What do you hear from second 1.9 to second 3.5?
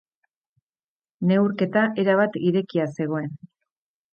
erabat irekia zegoen.